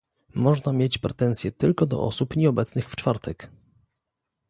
Można 0.35 0.73
mieć 0.73 0.97
pretensje 0.97 1.51
tylko 1.51 1.85
do 1.85 2.01
osób 2.03 2.35
nieobecnych 2.35 2.89
w 2.89 2.95
czwartek 2.95 3.51